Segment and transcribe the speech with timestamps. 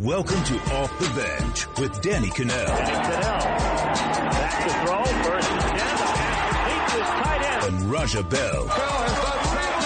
[0.00, 2.66] Welcome to Off the Bench with Danny Kanell.
[2.68, 7.64] Back to throw, first and ten, the pass complete to his tight end.
[7.74, 8.64] And Raja Bell.
[8.64, 9.82] Bell has done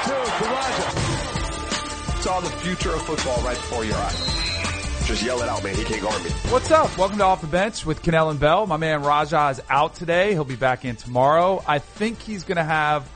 [0.00, 2.22] 22 to Raja.
[2.22, 5.06] Saw the future of football right before your eyes.
[5.06, 5.74] Just yell it out, man.
[5.74, 6.30] He can't guard me.
[6.48, 6.96] What's up?
[6.96, 8.66] Welcome to Off the Bench with Kanell and Bell.
[8.66, 10.32] My man Raja is out today.
[10.32, 11.62] He'll be back in tomorrow.
[11.68, 13.06] I think he's going to have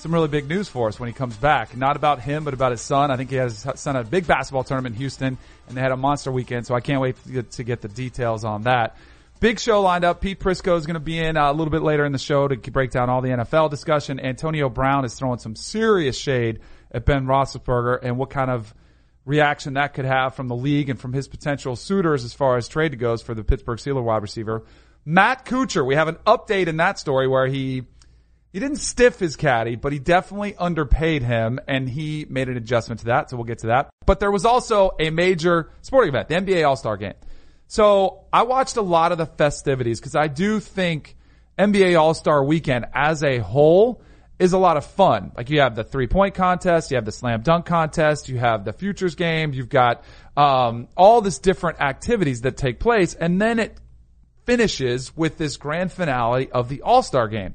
[0.00, 1.76] some really big news for us when he comes back.
[1.76, 3.10] Not about him, but about his son.
[3.10, 5.38] I think he has his son a big basketball tournament in Houston,
[5.68, 7.88] and they had a monster weekend, so I can't wait to get, to get the
[7.88, 8.96] details on that.
[9.40, 10.20] Big show lined up.
[10.20, 12.48] Pete Prisco is going to be in uh, a little bit later in the show
[12.48, 14.18] to break down all the NFL discussion.
[14.18, 16.58] Antonio Brown is throwing some serious shade
[16.90, 18.74] at Ben Roethlisberger and what kind of
[19.24, 22.66] reaction that could have from the league and from his potential suitors as far as
[22.66, 24.64] trade goes for the Pittsburgh Steelers wide receiver.
[25.04, 27.84] Matt Kuchar, we have an update in that story where he
[28.52, 33.00] he didn't stiff his caddy, but he definitely underpaid him and he made an adjustment
[33.00, 33.28] to that.
[33.28, 33.90] So we'll get to that.
[34.06, 37.14] But there was also a major sporting event, the NBA All-Star game.
[37.66, 41.16] So I watched a lot of the festivities because I do think
[41.58, 44.00] NBA All-Star weekend as a whole
[44.38, 45.32] is a lot of fun.
[45.36, 48.64] Like you have the three point contest, you have the slam dunk contest, you have
[48.64, 50.04] the futures game, you've got,
[50.38, 53.76] um, all this different activities that take place and then it
[54.46, 57.54] finishes with this grand finale of the All-Star game.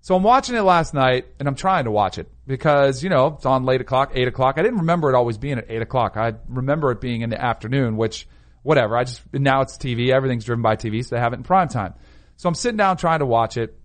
[0.00, 3.34] So I'm watching it last night and I'm trying to watch it because, you know,
[3.36, 4.54] it's on late o'clock, eight o'clock.
[4.56, 6.16] I didn't remember it always being at eight o'clock.
[6.16, 8.28] I remember it being in the afternoon, which
[8.62, 8.96] whatever.
[8.96, 10.10] I just, now it's TV.
[10.10, 11.04] Everything's driven by TV.
[11.04, 11.94] So they have it in prime time.
[12.36, 13.78] So I'm sitting down trying to watch it.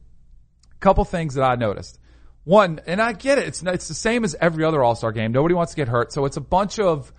[0.80, 2.00] Couple things that I noticed.
[2.44, 3.48] One, and I get it.
[3.48, 5.32] It's, it's the same as every other All-Star game.
[5.32, 6.12] Nobody wants to get hurt.
[6.12, 7.14] So it's a bunch of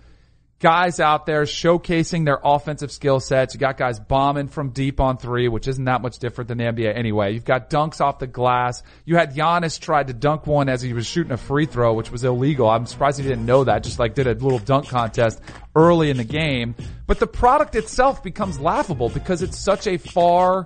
[0.63, 3.53] guys out there showcasing their offensive skill sets.
[3.53, 6.63] You got guys bombing from deep on three, which isn't that much different than the
[6.63, 7.33] NBA anyway.
[7.33, 8.81] You've got dunks off the glass.
[9.03, 12.11] You had Giannis tried to dunk one as he was shooting a free throw, which
[12.11, 12.69] was illegal.
[12.69, 13.83] I'm surprised he didn't know that.
[13.83, 15.41] Just like did a little dunk contest
[15.75, 16.75] early in the game.
[17.07, 20.65] But the product itself becomes laughable because it's such a far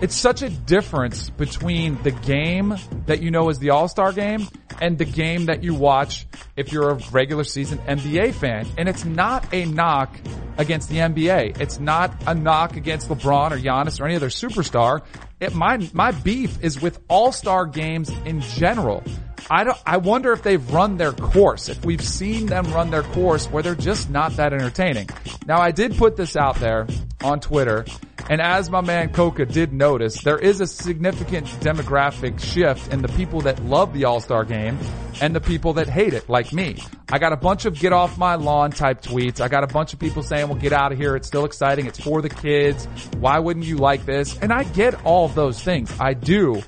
[0.00, 2.76] it's such a difference between the game
[3.06, 4.46] that you know is the All-Star game
[4.82, 6.26] and the game that you watch
[6.56, 8.66] if you're a regular season NBA fan.
[8.76, 10.14] And it's not a knock
[10.58, 11.60] against the NBA.
[11.60, 15.02] It's not a knock against LeBron or Giannis or any other superstar.
[15.38, 19.04] It, my, my beef is with All-Star games in general.
[19.48, 23.02] I don't, I wonder if they've run their course, if we've seen them run their
[23.02, 25.08] course where they're just not that entertaining.
[25.46, 26.88] Now I did put this out there
[27.22, 27.84] on Twitter
[28.28, 33.08] and as my man Coca did notice, there is a significant demographic shift in the
[33.08, 34.78] people that love the All-Star game
[35.20, 36.76] and the people that hate it, like me.
[37.10, 39.40] I got a bunch of get off my lawn type tweets.
[39.40, 41.16] I got a bunch of people saying, well, get out of here.
[41.16, 41.86] It's still exciting.
[41.86, 42.86] It's for the kids.
[43.18, 44.38] Why wouldn't you like this?
[44.38, 45.94] And I get all those things.
[46.00, 46.62] I do.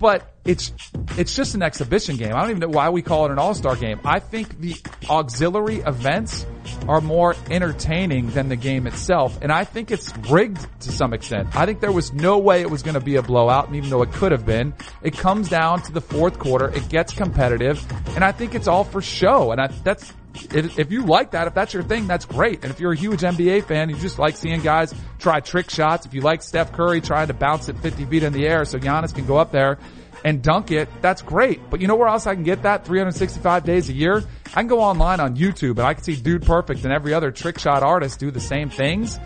[0.00, 0.72] But it's
[1.16, 2.34] it's just an exhibition game.
[2.34, 4.00] I don't even know why we call it an all-star game.
[4.04, 4.74] I think the
[5.08, 6.46] auxiliary events
[6.88, 11.54] are more entertaining than the game itself, and I think it's rigged to some extent.
[11.54, 13.90] I think there was no way it was going to be a blowout, and even
[13.90, 16.68] though it could have been, it comes down to the fourth quarter.
[16.68, 17.84] It gets competitive,
[18.16, 19.52] and I think it's all for show.
[19.52, 22.64] And I, that's if you like that, if that's your thing, that's great.
[22.64, 26.06] And if you're a huge NBA fan, you just like seeing guys try trick shots.
[26.06, 28.78] If you like Steph Curry trying to bounce it 50 feet in the air so
[28.78, 29.78] Giannis can go up there
[30.24, 31.60] and dunk it, that's great.
[31.70, 34.22] But you know where else I can get that 365 days a year?
[34.48, 37.30] I can go online on YouTube and I can see Dude Perfect and every other
[37.30, 39.18] trick shot artist do the same things.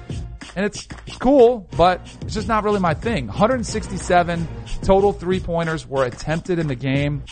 [0.55, 0.87] And it's,
[1.19, 3.27] cool, but it's just not really my thing.
[3.27, 4.49] 167
[4.83, 7.25] total three pointers were attempted in the game.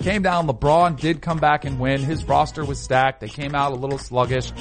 [0.00, 2.02] Came down, LeBron did come back and win.
[2.02, 3.20] His roster was stacked.
[3.20, 4.52] They came out a little sluggish,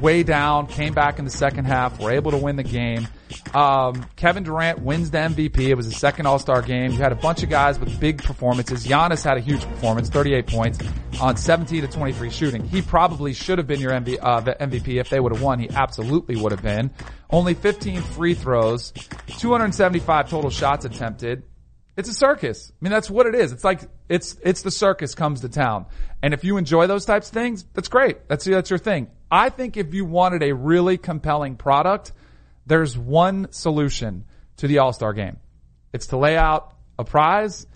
[0.00, 3.06] way down, came back in the second half, were able to win the game.
[3.54, 5.58] Um, Kevin Durant wins the MVP.
[5.58, 6.92] It was a second All-Star game.
[6.92, 8.86] You had a bunch of guys with big performances.
[8.86, 10.78] Giannis had a huge performance, 38 points
[11.20, 12.64] on 17 to 23 shooting.
[12.64, 15.58] He probably should have been your uh, MVP if they would have won.
[15.58, 16.90] He absolutely would have been.
[17.30, 18.92] Only 15 free throws,
[19.38, 21.42] 275 total shots attempted.
[21.96, 22.70] It's a circus.
[22.70, 23.52] I mean, that's what it is.
[23.52, 25.86] It's like, it's, it's the circus comes to town.
[26.22, 28.28] And if you enjoy those types of things, that's great.
[28.28, 29.08] That's, that's your thing.
[29.30, 32.12] I think if you wanted a really compelling product,
[32.66, 34.24] there's one solution
[34.58, 35.38] to the All-Star game.
[35.92, 37.66] It's to lay out a prize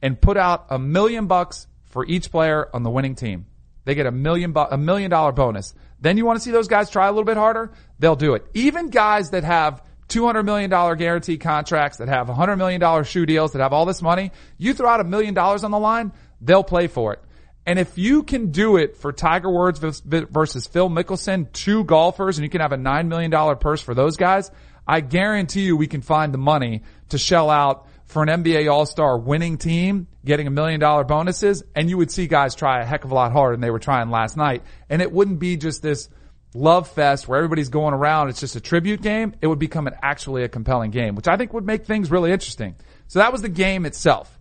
[0.00, 3.46] and put out a million bucks for each player on the winning team.
[3.84, 5.74] They get a million bu- a million dollar bonus.
[6.00, 7.72] Then you want to see those guys try a little bit harder?
[7.98, 8.46] They'll do it.
[8.54, 13.60] Even guys that have $200 million guaranteed contracts, that have $100 million shoe deals, that
[13.60, 16.86] have all this money, you throw out a million dollars on the line, they'll play
[16.86, 17.20] for it.
[17.68, 22.42] And if you can do it for Tiger Woods versus Phil Mickelson, two golfers, and
[22.42, 24.50] you can have a $9 million purse for those guys,
[24.86, 29.18] I guarantee you we can find the money to shell out for an NBA All-Star
[29.18, 33.04] winning team getting a million dollar bonuses and you would see guys try a heck
[33.04, 34.62] of a lot harder than they were trying last night.
[34.88, 36.08] And it wouldn't be just this
[36.54, 38.30] love fest where everybody's going around.
[38.30, 39.34] It's just a tribute game.
[39.42, 42.32] It would become an actually a compelling game, which I think would make things really
[42.32, 42.76] interesting.
[43.08, 44.37] So that was the game itself.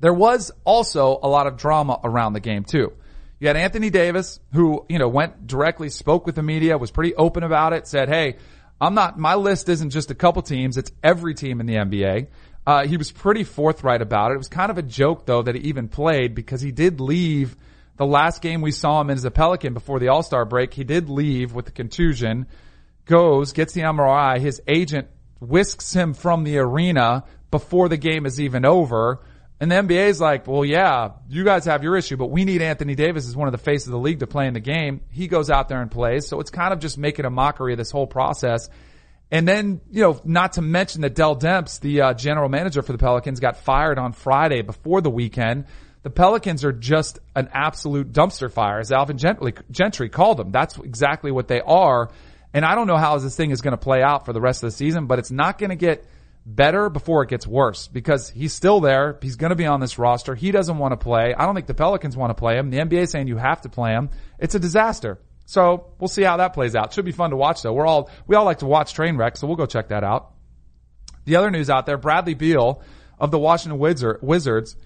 [0.00, 2.92] There was also a lot of drama around the game too.
[3.40, 7.14] You had Anthony Davis, who, you know, went directly, spoke with the media, was pretty
[7.14, 8.36] open about it, said, hey,
[8.80, 12.28] I'm not, my list isn't just a couple teams, it's every team in the NBA.
[12.66, 14.34] Uh, he was pretty forthright about it.
[14.34, 17.56] It was kind of a joke though that he even played because he did leave
[17.96, 20.74] the last game we saw him in as a Pelican before the All-Star break.
[20.74, 22.46] He did leave with the contusion,
[23.06, 24.38] goes, gets the MRI.
[24.38, 25.08] His agent
[25.40, 29.20] whisks him from the arena before the game is even over.
[29.60, 32.62] And the NBA is like, well, yeah, you guys have your issue, but we need
[32.62, 35.00] Anthony Davis as one of the faces of the league to play in the game.
[35.10, 36.28] He goes out there and plays.
[36.28, 38.68] So it's kind of just making a mockery of this whole process.
[39.32, 42.92] And then, you know, not to mention that Dell Demps, the uh, general manager for
[42.92, 45.66] the Pelicans, got fired on Friday before the weekend.
[46.04, 50.52] The Pelicans are just an absolute dumpster fire, as Alvin Gentry, Gentry called them.
[50.52, 52.10] That's exactly what they are.
[52.54, 54.62] And I don't know how this thing is going to play out for the rest
[54.62, 56.06] of the season, but it's not going to get–
[56.48, 59.18] better before it gets worse because he's still there.
[59.20, 60.34] He's going to be on this roster.
[60.34, 61.34] He doesn't want to play.
[61.34, 62.70] I don't think the Pelicans want to play him.
[62.70, 64.08] The NBA is saying you have to play him.
[64.38, 65.18] It's a disaster.
[65.44, 66.92] So we'll see how that plays out.
[66.92, 67.72] Should be fun to watch though.
[67.72, 70.32] We're all, we all like to watch train wrecks, so we'll go check that out.
[71.26, 72.82] The other news out there, Bradley Beal
[73.18, 74.76] of the Washington Wizards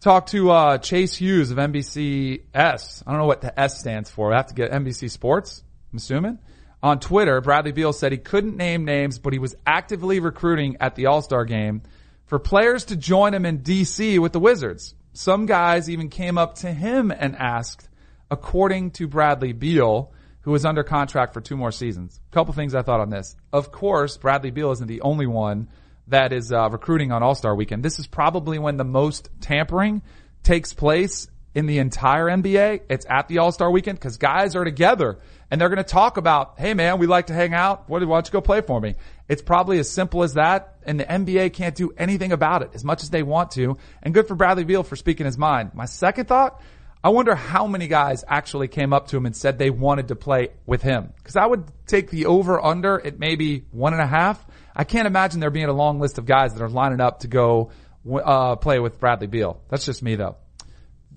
[0.00, 3.02] talked to, uh, Chase Hughes of NBCS.
[3.06, 4.32] I don't know what the S stands for.
[4.32, 5.62] I have to get NBC Sports,
[5.92, 6.38] I'm assuming
[6.86, 10.94] on Twitter, Bradley Beal said he couldn't name names, but he was actively recruiting at
[10.94, 11.82] the All-Star game
[12.26, 14.94] for players to join him in DC with the Wizards.
[15.12, 17.88] Some guys even came up to him and asked,
[18.30, 20.12] according to Bradley Beal,
[20.42, 22.20] who is under contract for two more seasons.
[22.30, 23.34] A couple things I thought on this.
[23.52, 25.68] Of course, Bradley Beal isn't the only one
[26.06, 27.82] that is uh, recruiting on All-Star weekend.
[27.82, 30.02] This is probably when the most tampering
[30.44, 32.82] takes place in the entire NBA.
[32.90, 35.18] It's at the All-Star weekend because guys are together
[35.50, 37.88] and they're going to talk about, hey man, we like to hang out.
[37.88, 38.94] Why don't you go play for me?
[39.26, 40.76] It's probably as simple as that.
[40.82, 43.78] And the NBA can't do anything about it as much as they want to.
[44.02, 45.70] And good for Bradley Beal for speaking his mind.
[45.72, 46.60] My second thought,
[47.02, 50.14] I wonder how many guys actually came up to him and said they wanted to
[50.14, 51.14] play with him.
[51.24, 54.44] Cause I would take the over under at maybe one and a half.
[54.74, 57.28] I can't imagine there being a long list of guys that are lining up to
[57.28, 57.70] go,
[58.12, 59.62] uh, play with Bradley Beal.
[59.70, 60.36] That's just me though.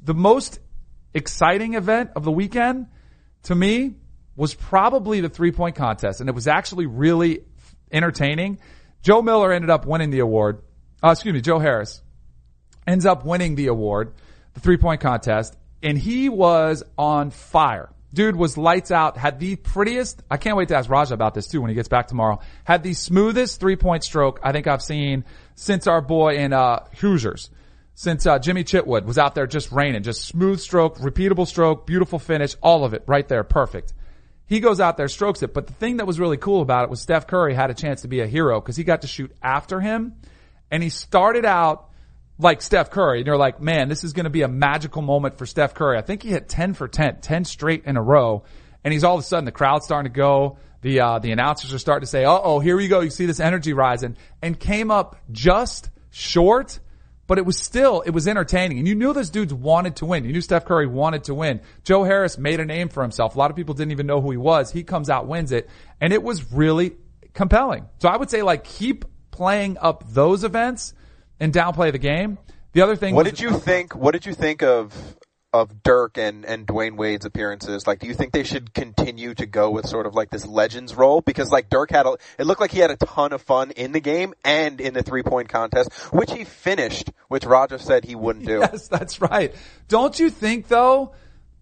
[0.09, 0.59] The most
[1.13, 2.87] exciting event of the weekend
[3.43, 3.93] to me
[4.35, 7.43] was probably the three point contest, and it was actually really
[7.91, 8.57] entertaining.
[9.03, 10.63] Joe Miller ended up winning the award.
[11.03, 12.01] Uh, excuse me, Joe Harris
[12.87, 14.15] ends up winning the award,
[14.55, 17.91] the three point contest, and he was on fire.
[18.11, 21.45] Dude was lights out, had the prettiest, I can't wait to ask Raja about this
[21.45, 24.81] too when he gets back tomorrow, had the smoothest three point stroke I think I've
[24.81, 25.23] seen
[25.53, 27.51] since our boy in, uh, Hoosiers.
[27.99, 32.17] Since, uh, Jimmy Chitwood was out there just raining, just smooth stroke, repeatable stroke, beautiful
[32.17, 33.93] finish, all of it right there, perfect.
[34.45, 35.53] He goes out there, strokes it.
[35.53, 38.03] But the thing that was really cool about it was Steph Curry had a chance
[38.03, 40.13] to be a hero because he got to shoot after him.
[40.71, 41.89] And he started out
[42.37, 43.17] like Steph Curry.
[43.17, 45.97] And you're like, man, this is going to be a magical moment for Steph Curry.
[45.97, 48.45] I think he hit 10 for 10, 10 straight in a row.
[48.81, 50.57] And he's all of a sudden, the crowd's starting to go.
[50.83, 53.01] The, uh, the announcers are starting to say, uh oh, here we go.
[53.01, 56.79] You see this energy rising and came up just short
[57.29, 58.79] but it was still, it was entertaining.
[58.79, 60.25] And you knew those dudes wanted to win.
[60.25, 61.61] You knew Steph Curry wanted to win.
[61.83, 63.35] Joe Harris made a name for himself.
[63.35, 64.71] A lot of people didn't even know who he was.
[64.71, 65.69] He comes out, wins it,
[66.01, 66.97] and it was really
[67.35, 67.85] compelling.
[67.99, 70.95] So I would say like keep playing up those events
[71.39, 72.39] and downplay the game.
[72.73, 74.91] The other thing What was, did you think what did you think of
[75.51, 77.87] of Dirk and, and Dwyane Wade's appearances?
[77.87, 80.95] Like, do you think they should continue to go with sort of like this legends
[80.95, 81.21] role?
[81.21, 83.91] Because like Dirk had a, it looked like he had a ton of fun in
[83.91, 88.15] the game and in the three point contest, which he finished, which Raja said he
[88.15, 88.59] wouldn't do.
[88.59, 89.53] Yes, that's right.
[89.87, 91.13] Don't you think though,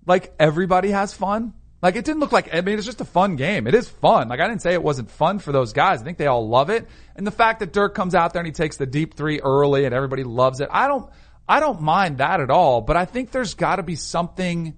[0.05, 1.53] like everybody has fun?
[1.81, 3.67] Like it didn't look like, I mean, it's just a fun game.
[3.67, 4.29] It is fun.
[4.29, 6.01] Like I didn't say it wasn't fun for those guys.
[6.01, 6.87] I think they all love it.
[7.15, 9.85] And the fact that Dirk comes out there and he takes the deep three early
[9.85, 10.69] and everybody loves it.
[10.71, 11.09] I don't,
[11.47, 14.77] I don't mind that at all, but I think there's got to be something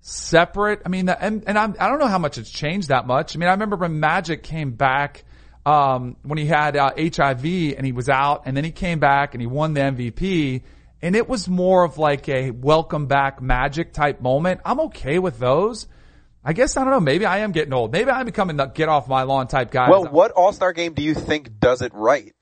[0.00, 0.82] separate.
[0.84, 3.36] I mean, and, and I'm, I don't know how much it's changed that much.
[3.36, 5.24] I mean, I remember when Magic came back,
[5.64, 9.34] um, when he had uh, HIV and he was out and then he came back
[9.34, 10.62] and he won the MVP
[11.02, 14.60] and it was more of like a welcome back Magic type moment.
[14.64, 15.88] I'm okay with those.
[16.44, 17.00] I guess I don't know.
[17.00, 17.92] Maybe I am getting old.
[17.92, 19.90] Maybe I'm becoming the get off my lawn type guy.
[19.90, 22.32] Well, what All Star game do you think does it right?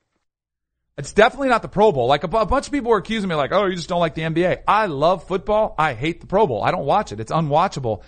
[1.01, 2.07] It's definitely not the Pro Bowl.
[2.09, 4.21] Like a, bunch of people were accusing me like, oh, you just don't like the
[4.21, 4.65] NBA.
[4.69, 5.75] I love football.
[5.79, 6.63] I hate the Pro Bowl.
[6.63, 7.21] I don't watch it.
[7.21, 8.03] It's unwatchable.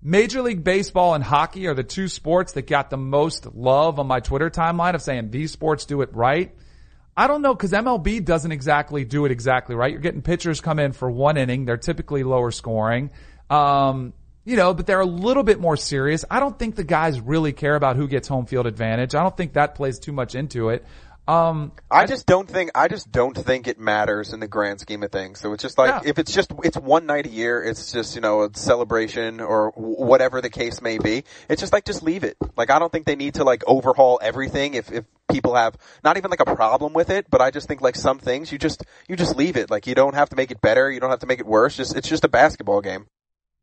[0.00, 4.06] Major League Baseball and hockey are the two sports that got the most love on
[4.06, 6.54] my Twitter timeline of saying these sports do it right.
[7.16, 9.90] I don't know because MLB doesn't exactly do it exactly right.
[9.90, 11.64] You're getting pitchers come in for one inning.
[11.64, 13.10] They're typically lower scoring.
[13.50, 14.12] Um,
[14.44, 16.24] you know, but they're a little bit more serious.
[16.30, 19.16] I don't think the guys really care about who gets home field advantage.
[19.16, 20.84] I don't think that plays too much into it.
[21.28, 25.02] Um, I just don't think I just don't think it matters in the grand scheme
[25.02, 25.40] of things.
[25.40, 26.08] So it's just like Yeah.
[26.08, 29.72] if it's just it's one night a year, it's just you know a celebration or
[29.74, 31.24] w- whatever the case may be.
[31.48, 32.36] It's just like just leave it.
[32.56, 36.16] Like I don't think they need to like overhaul everything if if people have not
[36.16, 38.84] even like a problem with it, but I just think like some things you just
[39.08, 39.68] you just leave it.
[39.68, 41.76] Like you don't have to make it better, you don't have to make it worse.
[41.76, 43.06] Just it's just a basketball game.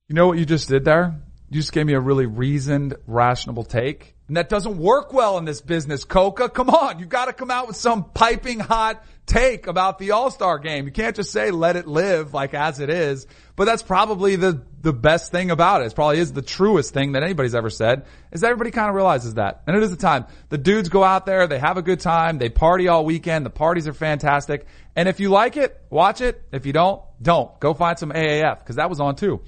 [0.10, 1.16] You know what you just did there?
[1.50, 4.13] You just gave me a really reasoned, rational take.
[4.28, 6.50] And that doesn't work well in this business, Coca.
[6.50, 7.00] Come on.
[7.00, 10.86] you've gotta come out with some piping hot take about the All-Star game.
[10.86, 13.28] You can't just say let it live like as it is.
[13.56, 15.86] But that's probably the, the best thing about it.
[15.86, 19.36] It probably is the truest thing that anybody's ever said is everybody kind of realizes
[19.36, 19.62] that.
[19.68, 20.26] And it is the time.
[20.50, 23.52] The dudes go out there, they have a good time, they party all weekend, the
[23.52, 24.66] parties are fantastic.
[24.96, 26.42] And if you like it, watch it.
[26.52, 27.60] If you don't, don't.
[27.60, 29.42] Go find some AAF because that was on too.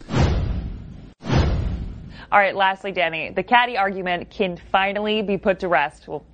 [2.32, 6.08] All right, lastly, Danny, the caddy argument can finally be put to rest.
[6.08, 6.26] Well,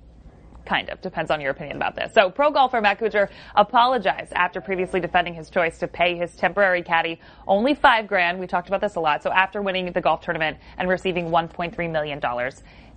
[0.64, 1.00] kind of.
[1.00, 2.12] Depends on your opinion about this.
[2.14, 6.82] So, pro golfer Matt Kuchar apologized after previously defending his choice to pay his temporary
[6.82, 8.38] caddy only five grand.
[8.38, 9.22] We talked about this a lot.
[9.22, 12.20] So, after winning the golf tournament and receiving $1.3 million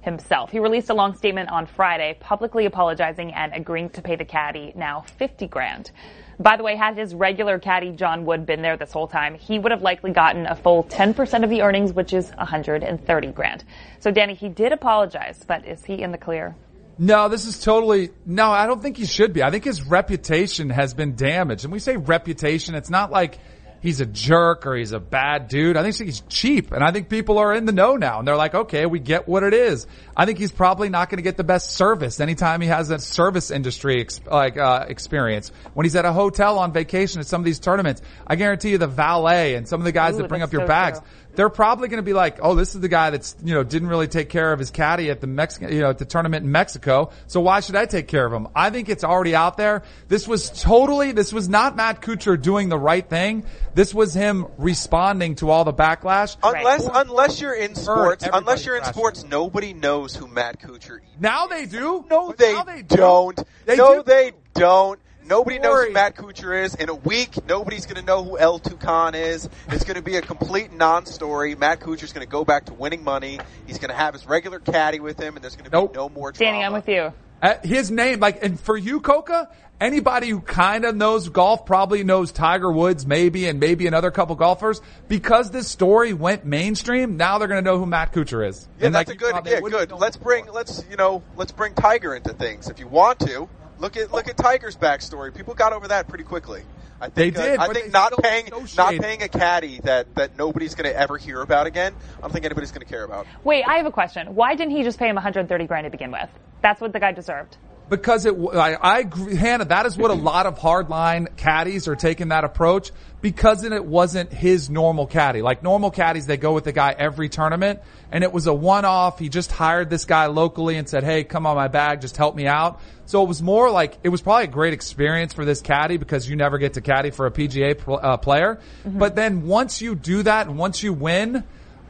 [0.01, 4.25] himself, he released a long statement on Friday, publicly apologizing and agreeing to pay the
[4.25, 5.91] caddy now 50 grand.
[6.39, 9.57] By the way, had his regular caddy John Wood been there this whole time, he
[9.57, 13.63] would have likely gotten a full 10% of the earnings, which is 130 grand.
[13.99, 16.55] So, Danny, he did apologize, but is he in the clear?
[16.97, 19.43] No, this is totally, no, I don't think he should be.
[19.43, 21.65] I think his reputation has been damaged.
[21.65, 23.37] And we say reputation, it's not like
[23.85, 25.77] he's a jerk or he's a bad dude.
[25.77, 26.71] I think he's cheap.
[26.71, 29.27] And I think people are in the know now and they're like, okay, we get
[29.27, 29.85] what it is.
[30.17, 32.99] I think he's probably not going to get the best service anytime he has a
[32.99, 35.51] service industry ex- like, uh, experience.
[35.73, 38.77] When he's at a hotel on vacation at some of these tournaments, I guarantee you
[38.77, 41.07] the valet and some of the guys Ooh, that bring up your so bags, true.
[41.35, 43.87] They're probably going to be like, oh, this is the guy that's, you know, didn't
[43.87, 46.51] really take care of his caddy at the Mexican, you know, at the tournament in
[46.51, 47.11] Mexico.
[47.27, 48.47] So why should I take care of him?
[48.55, 49.83] I think it's already out there.
[50.07, 53.45] This was totally, this was not Matt Kuchar doing the right thing.
[53.73, 56.37] This was him responding to all the backlash.
[56.43, 58.97] Unless unless you're in sports, unless you're in crashed.
[58.97, 61.03] sports, nobody knows who Matt Kuchar is.
[61.19, 62.05] Now they do.
[62.09, 63.39] No, they, Now they don't.
[63.65, 64.03] They no, do.
[64.03, 64.99] they don't.
[65.27, 66.75] Nobody knows who Matt Kuchar is.
[66.75, 69.49] In a week, nobody's going to know who El Tucan is.
[69.69, 71.55] It's going to be a complete non-story.
[71.55, 73.39] Matt Kuchar's going to go back to winning money.
[73.65, 76.09] He's going to have his regular caddy with him, and there's going to be no
[76.09, 76.51] more drama.
[76.51, 77.11] Danny, I'm with you.
[77.41, 79.49] Uh, his name, like, and for you, Coca,
[79.81, 84.35] anybody who kind of knows golf probably knows Tiger Woods, maybe, and maybe another couple
[84.35, 84.79] golfers.
[85.07, 88.67] Because this story went mainstream, now they're going to know who Matt Kuchar is.
[88.79, 89.27] Yeah, And, that's like, a good.
[89.27, 89.91] you thought they Yeah, good.
[89.91, 90.45] Let's bring.
[90.51, 91.23] Let's you know.
[91.35, 93.49] Let's bring Tiger into things if you want to.
[93.79, 95.33] Look at look at Tiger's backstory.
[95.35, 96.63] People got over that pretty quickly.
[97.01, 100.15] I They think, uh, did, I think not paying no not paying a caddy that
[100.15, 101.93] that nobody's going to ever hear about again.
[102.17, 103.27] I don't think anybody's going to care about.
[103.43, 104.33] Wait, I have a question.
[104.35, 106.29] Why didn't he just pay him 130 grand to begin with?
[106.61, 107.57] That's what the guy deserved.
[107.89, 111.95] Because it, I, I agree, Hannah, that is what a lot of hardline caddies are
[111.95, 115.41] taking that approach because it wasn't his normal caddy.
[115.41, 117.79] Like normal caddies, they go with the guy every tournament
[118.11, 119.19] and it was a one-off.
[119.19, 122.35] He just hired this guy locally and said, Hey, come on my bag, just help
[122.35, 122.81] me out.
[123.05, 126.27] So it was more like, it was probably a great experience for this caddy because
[126.27, 128.59] you never get to caddy for a PGA pl- uh, player.
[128.83, 131.43] But then once you do that and once you win,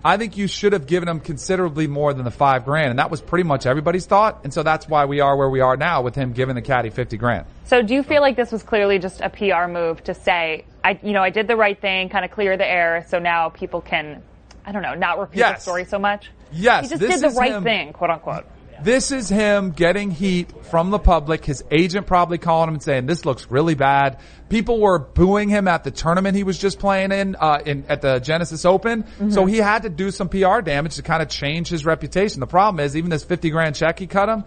[0.06, 3.10] I think you should have given him considerably more than the five grand, and that
[3.10, 4.42] was pretty much everybody's thought.
[4.44, 6.92] And so that's why we are where we are now with him giving the caddy
[6.92, 7.48] fifty grand.
[7.64, 11.00] So do you feel like this was clearly just a PR move to say, I,
[11.02, 13.82] you know, I did the right thing, kind of clear the air, so now people
[13.82, 14.22] can,
[14.64, 16.30] I don't know, not repeat the story so much?
[16.52, 18.46] Yes, He just did the right him- thing, quote unquote.
[18.82, 21.46] This is him getting heat from the public.
[21.46, 25.68] His agent probably calling him and saying, "This looks really bad." People were booing him
[25.68, 29.06] at the tournament he was just playing in, uh, in at the Genesis Open.
[29.32, 32.40] So he had to do some PR damage to kind of change his reputation.
[32.40, 34.44] The problem is, even this fifty grand check he cut him,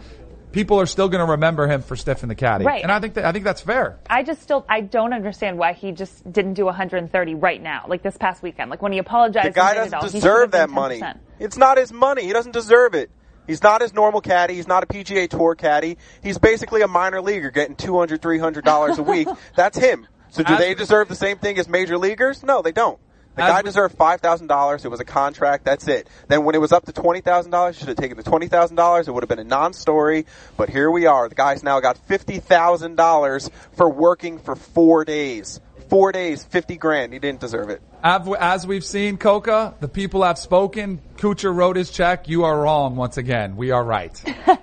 [0.52, 2.64] people are still going to remember him for stiffing the caddy.
[2.64, 2.82] Right.
[2.82, 3.98] And I think that, I think that's fair.
[4.08, 8.02] I just still, I don't understand why he just didn't do 130 right now, like
[8.02, 8.70] this past weekend.
[8.70, 10.70] Like when he apologized, The guy and did it doesn't all, he should deserve that
[10.70, 11.00] money.
[11.00, 11.18] 10%.
[11.38, 12.24] It's not his money.
[12.24, 13.10] He doesn't deserve it.
[13.48, 14.54] He's not his normal caddy.
[14.54, 15.98] He's not a PGA Tour caddy.
[16.22, 19.26] He's basically a minor leaguer getting $200, $300 a week.
[19.56, 20.06] That's him.
[20.28, 22.44] So do As they deserve the same thing as major leaguers?
[22.44, 23.00] No, they don't.
[23.38, 24.84] The guy deserved five thousand dollars.
[24.84, 25.64] It was a contract.
[25.64, 26.08] That's it.
[26.26, 28.76] Then when it was up to twenty thousand dollars, should have taken the twenty thousand
[28.76, 29.06] dollars.
[29.06, 30.26] It would have been a non-story.
[30.56, 31.28] But here we are.
[31.28, 35.60] The guy's now got fifty thousand dollars for working for four days.
[35.88, 37.12] Four days, fifty grand.
[37.12, 37.80] He didn't deserve it.
[38.04, 41.00] Av- As we've seen, Coca, the people have spoken.
[41.16, 42.28] Kuchar wrote his check.
[42.28, 43.56] You are wrong once again.
[43.56, 44.22] We are right.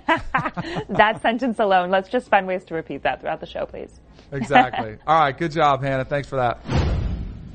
[0.88, 4.00] That sentence alone, let's just find ways to repeat that throughout the show, please.
[4.32, 4.96] Exactly.
[5.06, 5.36] All right.
[5.36, 6.04] Good job, Hannah.
[6.04, 6.60] Thanks for that.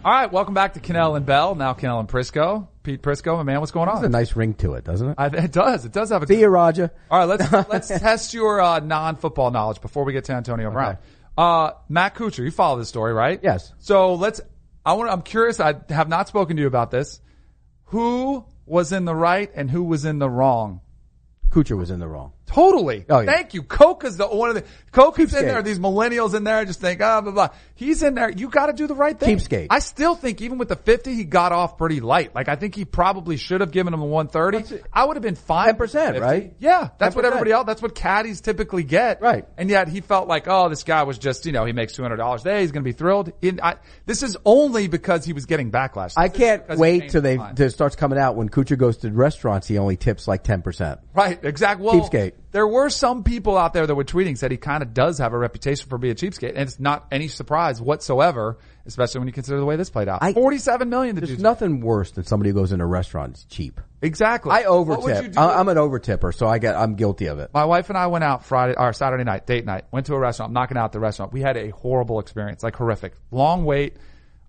[0.04, 0.32] All right.
[0.32, 1.56] Welcome back to Kanell and Bell.
[1.56, 2.68] Now Kanell and Prisco.
[2.84, 5.16] Pete Prisco, my man, what's going There's a nice ring to it, doesn't it?
[5.18, 5.86] I, it does.
[5.86, 6.92] It does have a See you, Raja.
[7.12, 10.98] All right, let's let's test your uh, non-football knowledge before we get to Antonio Brown.
[11.38, 13.40] Uh, Matt Kuchar, you follow this story, right?
[13.44, 13.72] Yes.
[13.80, 14.42] So let's.
[14.86, 15.12] I want.
[15.12, 15.60] I'm curious.
[15.60, 17.22] I have not spoken to you about this.
[17.86, 20.82] Who was in the right and who was in the wrong?
[21.50, 22.34] Kuchar was in the wrong.
[22.52, 23.06] Totally.
[23.10, 23.32] Oh, yeah.
[23.32, 23.64] Thank you.
[23.64, 25.62] Coca's the one of the Coca's in there.
[25.62, 27.50] These millennials in there just think, ah, blah, blah.
[27.76, 28.30] He's in there.
[28.30, 29.38] You got to do the right thing.
[29.38, 29.68] Cheapskate.
[29.70, 32.36] I still think even with the 50, he got off pretty light.
[32.36, 34.82] Like I think he probably should have given him a 130.
[34.92, 35.74] I would have been fine.
[35.76, 36.54] 10%, right?
[36.60, 36.90] Yeah.
[36.98, 37.28] That's what 10%.
[37.30, 39.22] everybody else, that's what caddies typically get.
[39.22, 39.48] Right.
[39.58, 42.42] And yet he felt like, oh, this guy was just, you know, he makes $200
[42.42, 42.62] a day.
[42.62, 43.32] He's going to be thrilled.
[43.42, 46.14] In, I, this is only because he was getting backlash.
[46.18, 47.56] I This is can't wait till they mind.
[47.56, 49.68] till it starts coming out when Kuchar goes to restaurants.
[49.68, 51.00] He only tips like ten percent.
[51.14, 51.86] Right, exactly.
[51.86, 52.34] Well, Cheapskate.
[52.52, 55.32] There were some people out there that were tweeting said he kind of does have
[55.34, 59.34] a reputation for being a cheapskate, and it's not any surprise whatsoever, especially when you
[59.34, 60.20] consider the way this played out.
[60.22, 61.16] I- Forty-seven million.
[61.16, 63.80] The There's nothing worse than somebody who goes into a restaurant and is cheap.
[64.02, 64.52] exactly.
[64.52, 65.38] I What would you overtip.
[65.38, 67.52] I- I'm an overtipper, so I get I'm guilty of it.
[67.54, 69.86] My wife and I went out Friday or Saturday night, date night.
[69.92, 70.50] Went to a restaurant.
[70.50, 71.32] I'm knocking out the restaurant.
[71.32, 73.14] We had a horrible experience, like horrific.
[73.32, 73.96] Long wait.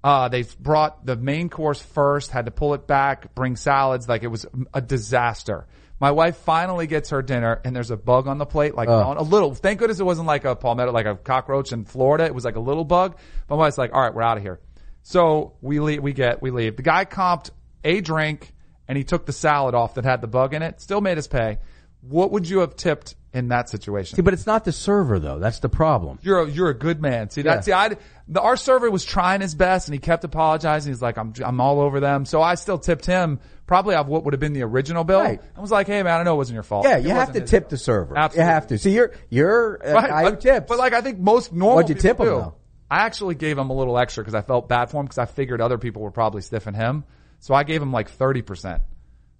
[0.02, 4.08] Uh, they brought the main course first, had to pull it back, bring salads.
[4.08, 4.44] Like it was
[4.74, 5.66] a disaster.
[6.02, 9.06] My wife finally gets her dinner and there's a bug on the plate, like uh.
[9.06, 9.54] on- a little.
[9.54, 12.24] Thank goodness it wasn't like a palmetto, like a cockroach in Florida.
[12.24, 13.16] It was like a little bug.
[13.48, 14.58] My wife's like, all right, we're out of here.
[15.04, 16.74] So we leave, we get, we leave.
[16.76, 17.50] The guy comped
[17.84, 18.52] a drink
[18.88, 20.80] and he took the salad off that had the bug in it.
[20.80, 21.58] Still made us pay.
[22.00, 24.16] What would you have tipped in that situation?
[24.16, 25.38] See, but it's not the server though.
[25.38, 26.18] That's the problem.
[26.22, 27.30] You're a, you're a good man.
[27.30, 27.54] See that?
[27.54, 27.60] Yeah.
[27.60, 27.96] See, I
[28.28, 30.92] the, our server was trying his best and he kept apologizing.
[30.92, 32.24] He's like, I'm I'm all over them.
[32.24, 35.20] So I still tipped him probably off what would have been the original bill.
[35.20, 35.40] Right.
[35.56, 36.86] I was like, hey man, I know it wasn't your fault.
[36.86, 37.70] Yeah, It you have to tip fault.
[37.70, 38.18] the server.
[38.18, 38.44] Absolutely.
[38.44, 38.78] You have to.
[38.78, 40.66] See, you're you're a Right, who but, tips.
[40.68, 42.30] but like I think most normal What'd you people tip him, do.
[42.30, 42.54] though?
[42.90, 45.24] I actually gave him a little extra because I felt bad for him because I
[45.24, 47.04] figured other people were probably stiffing him.
[47.40, 48.82] So I gave him like thirty percent.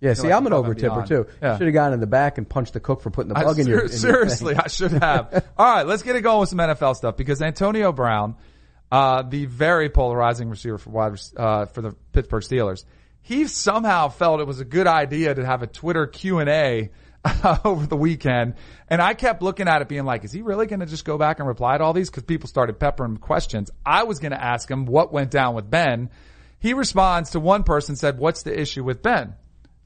[0.03, 1.27] Yeah, see, like I'm an above and overtipper too.
[1.41, 1.57] Yeah.
[1.59, 3.61] Should have gone in the back and punched the cook for putting the I bug
[3.61, 3.83] in your.
[3.83, 4.63] in seriously, thing.
[4.65, 5.47] I should have.
[5.57, 8.35] All right, let's get it going with some NFL stuff because Antonio Brown,
[8.91, 12.85] uh, the very polarizing receiver for wide uh, for the Pittsburgh Steelers,
[13.21, 16.91] he somehow felt it was a good idea to have a Twitter Q and A
[17.65, 18.55] over the weekend,
[18.89, 21.17] and I kept looking at it, being like, "Is he really going to just go
[21.17, 23.71] back and reply to all these?" Because people started peppering questions.
[23.87, 26.11] I was going to ask him what went down with Ben.
[26.59, 29.35] He responds to one person said, "What's the issue with Ben?"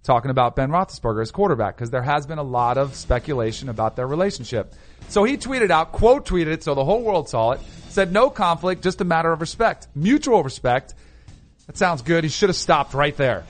[0.06, 3.96] Talking about Ben Roethlisberger as quarterback because there has been a lot of speculation about
[3.96, 4.72] their relationship.
[5.08, 7.60] So he tweeted out, quote tweeted it, so the whole world saw it.
[7.88, 10.94] Said no conflict, just a matter of respect, mutual respect.
[11.66, 12.24] That sounds good.
[12.24, 13.44] He should have stopped right there.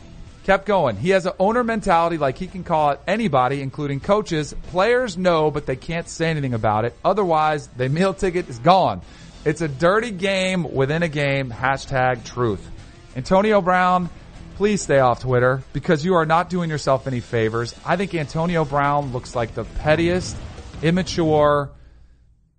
[0.44, 0.96] Kept going.
[0.96, 4.54] He has an owner mentality like he can call it anybody, including coaches.
[4.68, 6.94] Players know, but they can't say anything about it.
[7.04, 9.02] Otherwise, the meal ticket is gone.
[9.44, 11.50] It's a dirty game within a game.
[11.50, 12.64] Hashtag truth.
[13.16, 14.08] Antonio Brown,
[14.56, 17.74] please stay off Twitter because you are not doing yourself any favors.
[17.84, 20.36] I think Antonio Brown looks like the pettiest,
[20.82, 21.70] immature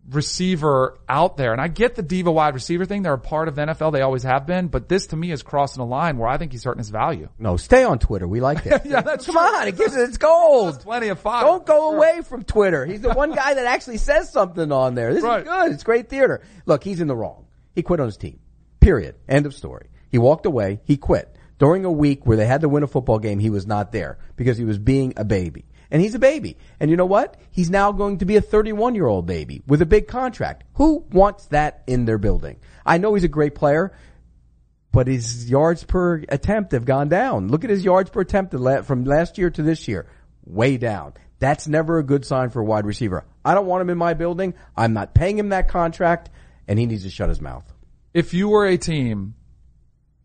[0.10, 1.52] receiver out there.
[1.52, 3.02] And I get the diva wide receiver thing.
[3.02, 3.92] They're a part of the NFL.
[3.92, 4.68] They always have been.
[4.68, 7.28] But this to me is crossing a line where I think he's hurting his value.
[7.38, 8.28] No, stay on Twitter.
[8.28, 8.82] We like it.
[8.86, 9.42] Yeah, that's Come true.
[9.44, 10.80] on, it gives it its gold.
[10.82, 11.46] Plenty of fodder.
[11.48, 12.86] Don't go away from Twitter.
[12.86, 15.14] He's the one guy that actually says something on there.
[15.14, 15.40] This Right.
[15.42, 15.72] is good.
[15.74, 16.42] It's great theater.
[16.66, 17.46] Look, he's in the wrong.
[17.76, 18.40] He quit on his team.
[18.80, 19.16] Period.
[19.28, 19.90] End of story.
[20.10, 20.80] He walked away.
[20.86, 21.36] He quit.
[21.60, 24.20] During a week where they had to win a football game, he was not there
[24.36, 25.66] because he was being a baby.
[25.90, 26.58] And he's a baby.
[26.80, 27.38] And you know what?
[27.50, 30.64] He's now going to be a 31 year old baby with a big contract.
[30.76, 32.60] Who wants that in their building?
[32.86, 33.94] I know he's a great player,
[34.92, 37.48] but his yards per attempt have gone down.
[37.48, 38.54] Look at his yards per attempt
[38.86, 40.08] from last year to this year.
[40.46, 41.14] Way down.
[41.40, 43.26] That's never a good sign for a wide receiver.
[43.46, 44.56] I don't want him in my building.
[44.76, 46.30] I'm not paying him that contract
[46.68, 47.64] and he needs to shut his mouth.
[48.14, 49.36] if you were a team,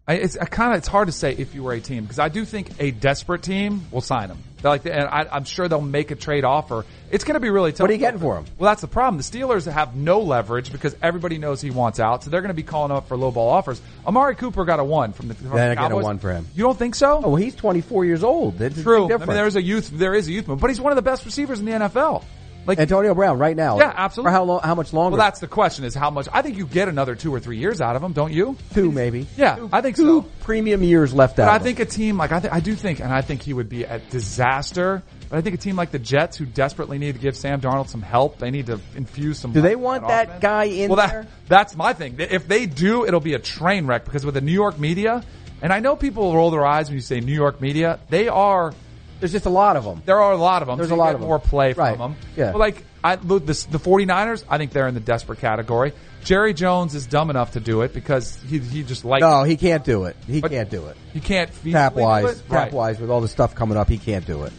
[0.07, 2.29] I, it's kind of it's hard to say if you were a team because I
[2.29, 4.39] do think a desperate team will sign him.
[4.61, 6.85] They're like, and I, I'm sure they'll make a trade offer.
[7.11, 7.81] It's going to be really tough.
[7.81, 8.47] What are you getting for him?
[8.59, 9.19] Well, that's the problem.
[9.19, 12.55] The Steelers have no leverage because everybody knows he wants out, so they're going to
[12.55, 13.81] be calling up for low ball offers.
[14.05, 16.33] Amari Cooper got a one from the, from They're the not getting a one for
[16.33, 16.49] him.
[16.55, 17.19] You don't think so?
[17.25, 18.59] Oh, well, he's 24 years old.
[18.59, 19.13] That's True.
[19.13, 19.91] I mean, there is a youth.
[19.93, 22.25] There is a youth move, but he's one of the best receivers in the NFL.
[22.65, 23.79] Like Antonio Brown right now.
[23.79, 24.31] Yeah, absolutely.
[24.31, 24.61] For how long?
[24.63, 25.17] How much longer?
[25.17, 26.29] Well, that's the question: is how much?
[26.33, 28.57] I think you get another two or three years out of him, don't you?
[28.73, 29.27] two maybe.
[29.37, 30.29] Yeah, Two- I think two so.
[30.41, 31.47] premium years left out.
[31.47, 31.67] But I of him.
[31.67, 33.85] think a team like I, th- I do think, and I think he would be
[33.85, 35.03] a disaster.
[35.29, 37.89] But I think a team like the Jets, who desperately need to give Sam Darnold
[37.89, 39.53] some help, they need to infuse some.
[39.53, 40.43] Do they want that offense.
[40.43, 41.23] guy in well, there?
[41.23, 42.17] That, that's my thing.
[42.19, 45.25] If they do, it'll be a train wreck because with the New York media,
[45.63, 48.75] and I know people roll their eyes when you say New York media, they are
[49.23, 50.03] There's just a lot of them.
[50.05, 50.79] There are a lot of them.
[50.79, 51.29] There's so a lot of 'em.
[51.29, 51.97] more play from Right.
[51.97, 52.17] them.
[52.37, 52.51] Yeah.
[52.51, 54.43] But like, I look the, the 49ers.
[54.49, 55.93] I think they're in the desperate category.
[56.25, 59.21] Jerry Jones is dumb enough to do it because he he just likes.
[59.23, 60.17] No, he can't do it.
[60.27, 60.97] He can't do it.
[61.15, 62.73] You can't Cap wise, cap Right.
[62.73, 64.53] wise, with all the stuff coming up, he can't do it.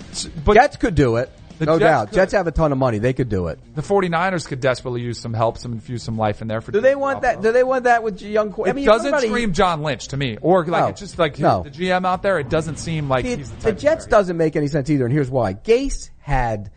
[0.46, 1.30] But Jets could do it.
[1.66, 2.08] The no Jets doubt.
[2.10, 2.16] could.
[2.16, 3.00] Jets have a ton of money.
[3.00, 3.60] They could do it.
[3.76, 6.72] the 49ers could desperately use some help, some infuse some life in there for.
[6.72, 7.42] Do they want that?
[7.42, 8.52] Do they want that with young?
[8.54, 10.82] qu- It I mean, you're doesn't about a- scream John Lynch to me, or like
[10.84, 10.88] No.
[10.88, 11.64] it's just like No.
[11.64, 12.40] the GM out there.
[12.40, 14.12] It doesn't seem like See, he's the, the type of Jets player.
[14.20, 15.54] doesn't make any sense either, and here's why.
[15.54, 16.72] Gase had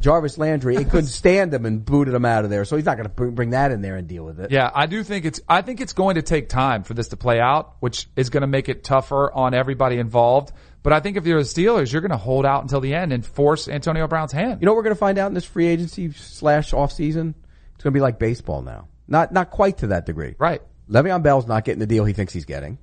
[0.00, 0.76] Jarvis Landry.
[0.78, 3.14] He couldn't stand him and booted him out of there, so he's not going to
[3.14, 4.50] bring, bring that in there and deal with it.
[4.50, 5.40] Yeah, I do think it's.
[5.48, 8.40] I think it's going to take time for this to play out, which is going
[8.40, 10.52] to make it tougher on everybody involved.
[10.82, 13.12] But I think if you're the Steelers, you're going to hold out until the end
[13.12, 14.60] and force Antonio Brown's hand.
[14.60, 17.34] You know what we're going to find out in this free agency slash off season?
[17.74, 18.88] It's going to be like baseball now.
[19.06, 20.36] Not not quite to that degree.
[20.38, 20.62] right?
[20.88, 22.78] Le'Veon Bell's not getting the deal he thinks he's getting.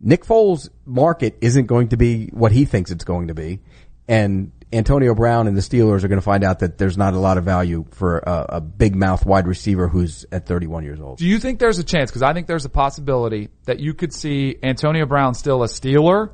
[0.00, 3.60] Nick Foles' market isn't going to be what he thinks it's going to be,
[4.08, 7.18] and Antonio Brown and the Steelers are going to find out that there's not a
[7.18, 11.18] lot of value for a, a big mouth wide receiver who's at 31 years old.
[11.18, 12.10] Do you think there's a chance?
[12.10, 16.30] Because I think there's a possibility that you could see Antonio Brown still a Steeler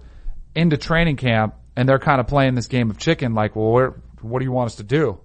[0.55, 3.35] into training camp, and they're kind of playing this game of chicken.
[3.35, 5.19] Like, well, where, what do you want us to do?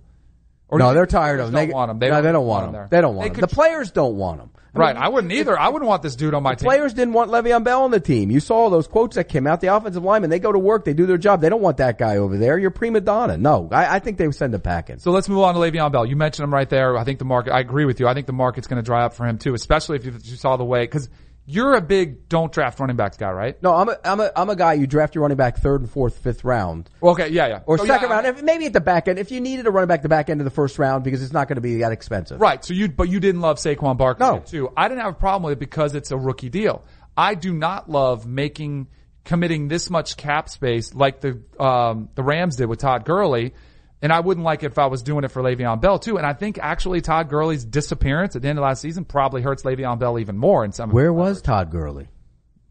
[0.67, 1.67] Or No, they're tired of them.
[1.67, 1.99] Don't want him.
[1.99, 2.73] They no, don't, they don't want them.
[2.73, 2.87] there.
[2.89, 3.35] They don't want him.
[3.35, 4.49] could- The players don't want them.
[4.73, 4.95] I right?
[4.95, 5.57] mean, I wouldn't either.
[5.57, 6.65] I wouldn't want this dude on my team.
[6.65, 8.29] Players didn't want Le'Veon Bell on the team.
[8.29, 9.61] You saw those quotes that came out.
[9.61, 11.39] The offensive linemen, they go to work, they do their job.
[11.39, 12.57] They don't want that guy over there.
[12.57, 13.37] You're prima donna.
[13.37, 14.99] No, I, I think they would send him packing.
[14.99, 16.05] So let's move on to Le'Veon Bell.
[16.05, 16.97] You mentioned him right there.
[16.97, 17.53] I think the market.
[17.53, 18.07] I agree with you.
[18.09, 20.35] I think the market's going to dry up for him too, especially if you, you
[20.35, 21.07] saw the way because
[21.47, 23.61] you're a big don't draft running backs guy, right?
[23.61, 24.73] No, I'm a, I'm a, I'm a guy.
[24.73, 27.85] You draft your running back third and fourth, fifth round, okay, yeah, yeah, or So,
[27.85, 28.27] second yeah, round.
[28.27, 30.41] If, maybe at the back end, if you needed a running back, the back end
[30.41, 32.41] of the first round because it's not going to be that expensive.
[32.41, 32.63] Right.
[32.65, 34.39] So you, but you didn't love Saquon Barkley No.
[34.39, 34.71] too.
[34.75, 36.83] I didn't have a problem with it because it's a rookie deal.
[37.15, 38.87] I do not love making
[39.23, 43.53] committing this much cap space like the um, the Rams did with Todd Gurley.
[44.01, 46.17] And I wouldn't like it if I was doing it for Le'Veon Bell too.
[46.17, 49.63] And I think actually Todd Gurley's disappearance at the end of last season probably hurts
[49.63, 50.91] Le'Veon Bell even more in some.
[50.91, 52.09] Where was Todd Gurley?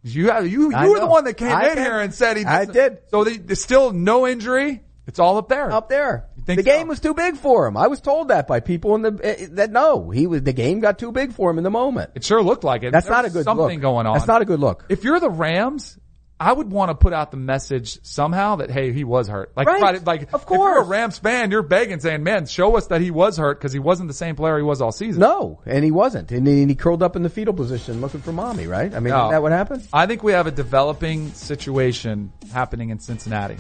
[0.03, 1.85] You have, you you I were the one that came I in did.
[1.85, 2.45] here and said he.
[2.45, 2.99] I did.
[3.09, 4.83] So the, there's still no injury.
[5.07, 5.71] It's all up there.
[5.73, 6.29] Up there.
[6.45, 6.77] think The so?
[6.79, 7.77] game was too big for him.
[7.77, 10.81] I was told that by people in the eh, that no, he was the game
[10.81, 12.11] got too big for him in the moment.
[12.15, 12.93] It sure looked like it.
[12.93, 13.81] That's There not a good something look.
[13.81, 14.15] going on.
[14.15, 14.85] That's not a good look.
[14.91, 15.99] If you're the Rams,
[16.41, 19.53] I would want to put out the message somehow that hey, he was hurt.
[19.57, 20.05] Like, Right.
[20.05, 20.89] like Of if you're a course.
[20.89, 24.09] Rams fan, you're begging, saying, "Man, show us that he was hurt because he wasn't
[24.09, 26.75] the same player he was all season." No, and he wasn't, and he, and he
[26.75, 28.67] curled up in the fetal position looking for mommy.
[28.67, 28.93] Right?
[28.93, 29.21] I mean, No.
[29.21, 29.87] isn't that what happened?
[29.93, 33.57] I think we have a developing situation happening in Cincinnati.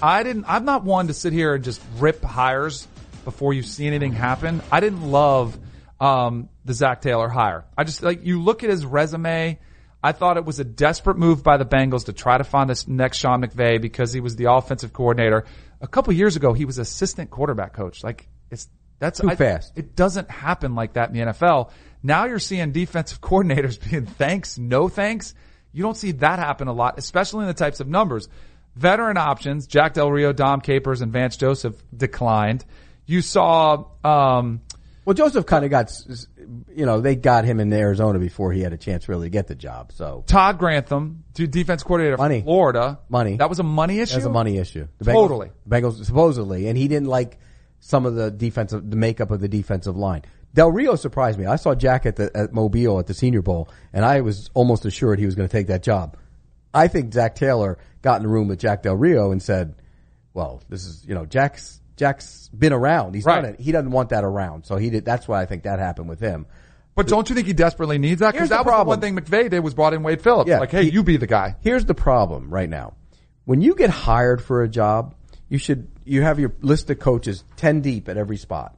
[0.00, 0.44] I didn't.
[0.48, 2.86] I'm not one to sit here and just rip hires
[3.24, 4.62] before you see anything happen.
[4.70, 5.58] I didn't love
[6.00, 7.64] um, the Zac Taylor hire.
[7.76, 9.58] I just like you look at his resume.
[10.02, 12.88] I thought it was a desperate move by the Bengals to try to find this
[12.88, 15.44] next Sean McVay because he was the offensive coordinator.
[15.80, 18.02] A couple years ago, he was assistant quarterback coach.
[18.02, 19.72] Like it's that's Too I- fast.
[19.76, 21.70] It doesn't happen like that in the NFL.
[22.02, 25.34] Now you're seeing defensive coordinators being thanks, no thanks.
[25.72, 28.28] You don't see that happen a lot, especially in the types of numbers.
[28.74, 32.64] Veteran options, Jack Del Rio, Dom Capers, and Vance Joseph declined.
[33.06, 34.60] You saw, um,
[35.04, 35.92] Well, Joseph kind of got,
[36.72, 39.48] you know, they got him in Arizona before he had a chance really to get
[39.48, 39.90] the job.
[39.92, 42.40] So Todd Grantham, defense coordinator Money.
[42.40, 43.00] for Florida.
[43.08, 43.36] Money.
[43.36, 44.14] That was a money issue.
[44.14, 44.86] that's a money issue.
[44.98, 45.50] The Totally.
[45.66, 47.38] the Bengals supposedly, and he didn't like
[47.80, 50.22] some of the defensive, the makeup of the defensive line.
[50.54, 51.46] Del Rio surprised me.
[51.46, 54.84] I saw Jack at the at Mobile at the Senior Bowl, and I was almost
[54.84, 56.16] assured he was going to take that job.
[56.72, 59.74] I think Zac Taylor got in the room with Jack Del Rio and said,
[60.32, 63.14] "Well, this is you know Jack's Jack's been around.
[63.14, 63.42] He's Right.
[63.42, 63.60] done it.
[63.60, 65.04] He doesn't want that around, so he did.
[65.04, 66.46] That's why I think that happened with him.
[66.94, 68.32] But don't you think he desperately needs that?
[68.32, 70.48] Because Here's the that was the one thing McVay did was brought in Wade Phillips.
[70.48, 71.56] Yeah, like, hey, he- you be the guy.
[71.60, 72.94] Here's the problem right now.
[73.44, 75.14] When you get hired for a job,
[75.48, 78.76] you should, you have your list of coaches 10 deep at every spot.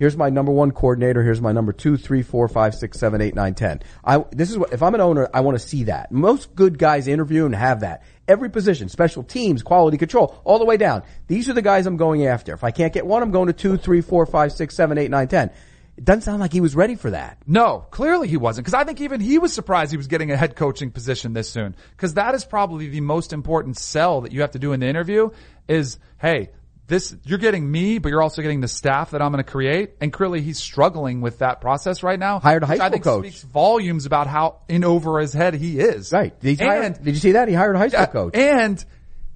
[0.00, 1.22] Here's my number one coordinator.
[1.22, 3.82] Here's my number two, three, four, five, six, seven, eight, nine, ten.
[4.02, 6.10] I, this is what, if I'm an owner, I want to see that.
[6.10, 8.02] Most good guys interview and have that.
[8.26, 11.02] Every position, special teams, quality control, all the way down.
[11.26, 12.54] These are the guys I'm going after.
[12.54, 15.10] If I can't get one, I'm going to two, three, four, five, six, seven, eight,
[15.10, 15.50] nine, ten.
[15.98, 17.36] It doesn't sound like he was ready for that.
[17.46, 18.64] No, clearly he wasn't.
[18.64, 21.50] Because I think even he was surprised he was getting a head coaching position this
[21.50, 21.76] soon.
[21.90, 24.86] Because that is probably the most important sell that you have to do in the
[24.86, 25.28] interview
[25.68, 26.48] is, hey,
[26.90, 29.92] this, you're getting me, but you're also getting the staff that I'm going to create.
[30.02, 32.38] And clearly he's struggling with that process right now.
[32.40, 33.24] Hired a high which I school think coach.
[33.26, 36.12] speaks volumes about how in over his head he is.
[36.12, 36.38] Right.
[36.38, 37.48] Did, he hire- And did you see that?
[37.48, 38.36] He hired a high school yeah, coach.
[38.36, 38.84] And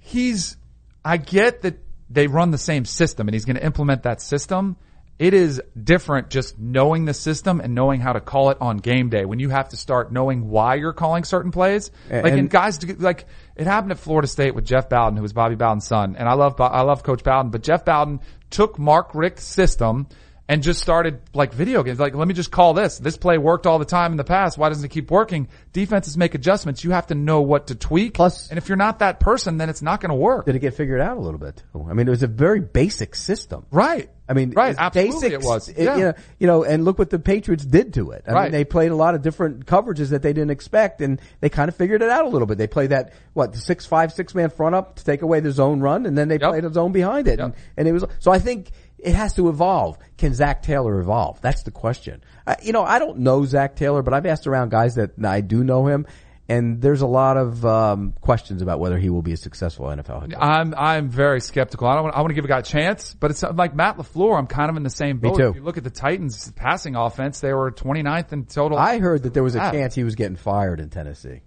[0.01, 0.57] he's,
[1.05, 1.79] I get that
[2.11, 4.77] they run the same system and he's going to implement that system.
[5.19, 9.09] it is different just knowing the system and knowing how to call it on game
[9.11, 11.91] day when you have to start knowing why you're calling certain plays.
[12.11, 15.33] Like, and, And- guys, like, it happened at Florida State with Jeff Bowden, who was
[15.33, 16.17] Bobby Bowden's son.
[16.17, 20.09] And I love, I love Coach Bowden, but Jeff Bowden took Mark Richt's system
[20.49, 21.99] and just started like video games.
[21.99, 22.99] Like, let me just call this.
[22.99, 24.59] This play worked all the time in the past.
[24.59, 25.49] Why doesn't it keep working?
[25.73, 26.85] Defenses make adjustments.
[26.85, 28.15] You have to know what to tweak.
[28.15, 30.45] Plus- and if you're not that person, then it's not going to work.
[30.47, 31.63] Did it get figured out a little bit?
[31.73, 31.87] Too?
[31.89, 33.65] I mean, it was a very basic system.
[33.71, 34.11] Right.
[34.27, 34.71] I mean, right.
[34.71, 35.69] it's Absolutely basics, it was.
[35.69, 35.97] it- Yeah.
[35.97, 38.25] you, know, you know, and look what the Patriots did to it.
[38.27, 38.43] I Right.
[38.45, 41.69] mean, they played a lot of different coverages that they didn't expect, and they kind
[41.69, 42.57] of figured it out a little bit.
[42.59, 45.51] They played that what the six five six man front up to take away the
[45.53, 46.51] zone run, and then they Yep.
[46.51, 48.31] played a zone behind it, and, and it was so.
[48.31, 48.71] I think
[49.05, 49.99] it has to evolve.
[50.17, 51.41] Can Zac Taylor evolve?
[51.41, 52.25] That's the question.
[52.47, 55.41] I, you know, I don't know Zac Taylor, but I've asked around guys that I
[55.43, 56.07] do know him.
[56.47, 60.21] And there's a lot of um, questions about whether he will be a successful NFL
[60.21, 60.43] head coach.
[60.43, 61.89] I'm I'm very skeptical.
[61.89, 63.97] I don't want, I want to give a guy a chance, but it's like Matt
[63.97, 64.39] LaFleur.
[64.39, 65.39] I'm kind of in the same boat.
[65.39, 65.49] Me too.
[65.51, 68.77] If you look at the Titans' passing offense, they were 29th in total.
[68.77, 71.41] I heard that there was a chance he was getting fired in Tennessee.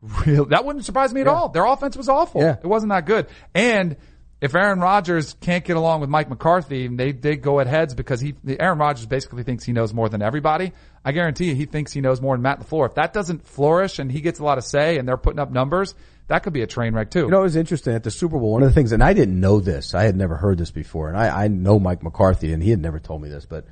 [0.00, 1.50] Real, that wouldn't surprise me at all.
[1.50, 2.40] Their offense was awful.
[2.40, 2.56] Yeah.
[2.62, 3.26] It wasn't that good.
[3.54, 3.96] And
[4.40, 7.94] if Aaron Rodgers can't get along with Mike McCarthy, and they they go at heads
[7.94, 10.72] because he Aaron Rodgers basically thinks he knows more than everybody.
[11.04, 12.86] I guarantee you, he thinks he knows more than Matt LaFleur.
[12.86, 15.50] If that doesn't flourish and he gets a lot of say, and they're putting up
[15.50, 15.94] numbers,
[16.28, 17.20] that could be a train wreck too.
[17.20, 18.52] You know, it was interesting at the Super Bowl.
[18.52, 21.08] One of the things, and I didn't know this, I had never heard this before,
[21.08, 23.64] and I, I know Mike McCarthy, and he had never told me this, but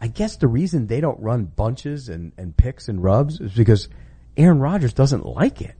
[0.00, 3.88] I guess the reason they don't run bunches and, and picks and rubs is because
[4.36, 5.76] Aaron Rodgers doesn't like it.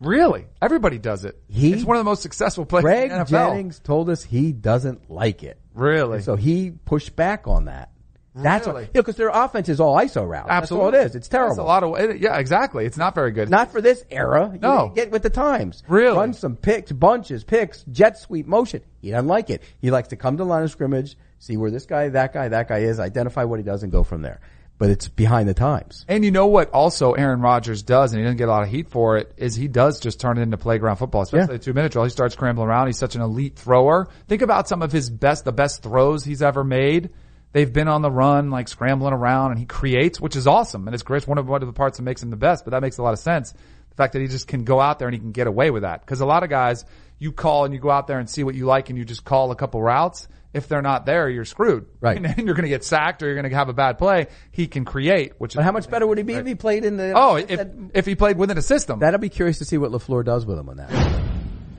[0.00, 1.40] Really, everybody does it.
[1.48, 3.28] He- it's one of the most successful players Greg in the NFL.
[3.50, 5.58] Jennings told us he doesn't like it.
[5.74, 6.16] Really?
[6.16, 7.90] And so he pushed back on that.
[8.38, 8.82] That's Really?
[8.82, 10.48] what, you know, because their offense is all ISO routes.
[10.50, 11.16] Absolutely, That's all it is.
[11.16, 11.54] It's terrible.
[11.56, 12.84] That's a lot of it, yeah, exactly.
[12.84, 13.48] It's not very good.
[13.48, 14.50] Not for this era.
[14.52, 14.92] You No.
[14.94, 15.82] Get with the times.
[15.88, 16.14] Really?
[16.14, 18.82] Run some picks, bunches, picks, jet sweep motion.
[19.00, 19.62] He doesn't like it.
[19.78, 22.68] He likes to come to line of scrimmage, see where this guy, that guy, that
[22.68, 24.40] guy is, identify what he does and go from there.
[24.78, 26.04] But it's behind the times.
[26.06, 28.68] And you know what also Aaron Rodgers does, and he doesn't get a lot of
[28.68, 31.58] heat for it, is he does just turn it into playground football, especially Yeah.
[31.58, 32.04] the two minute drill.
[32.04, 32.88] He starts scrambling around.
[32.88, 34.08] He's such an elite thrower.
[34.28, 37.08] Think about some of his best, the best throws he's ever made.
[37.52, 40.86] They've been on the run, like scrambling around, and he creates, which is awesome.
[40.86, 41.26] And it's great.
[41.26, 43.02] One of, one of the parts that makes him the best, but that makes a
[43.02, 43.52] lot of sense.
[43.52, 45.84] The fact that he just can go out there and he can get away with
[45.84, 46.04] that.
[46.04, 46.84] Cause a lot of guys,
[47.18, 49.24] you call and you go out there and see what you like and you just
[49.24, 50.28] call a couple routes.
[50.56, 51.86] If they're not there, you're screwed.
[52.00, 52.16] Right.
[52.36, 54.26] And you're going to get sacked or you're going to have a bad play.
[54.50, 56.96] He can create, which is how much better would he be if he played in
[56.96, 57.12] the?
[57.14, 60.24] Oh, if if he played within a system, that'll be curious to see what LaFleur
[60.24, 60.90] does with him on that.